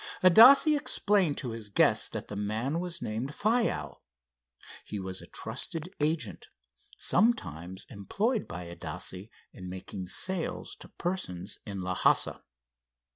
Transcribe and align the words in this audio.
Adasse 0.23 0.75
explained 0.75 1.37
to 1.37 1.51
his 1.51 1.69
guest 1.69 2.11
that 2.11 2.27
the 2.27 2.35
man 2.35 2.79
was 2.79 3.03
named 3.03 3.33
Faiow. 3.35 3.99
He 4.83 4.99
was 4.99 5.21
a 5.21 5.27
trusted 5.27 5.93
agent, 5.99 6.47
sometimes 6.97 7.85
employed 7.87 8.47
by 8.47 8.65
Adasse 8.65 9.29
in 9.53 9.69
making 9.69 10.07
sales 10.07 10.75
to 10.79 10.87
persons 10.87 11.59
in 11.67 11.81
Lhassa. 11.83 12.41